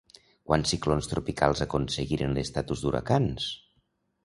[0.51, 3.49] Quants ciclons tropicals aconseguiren l'estatus d'huracans?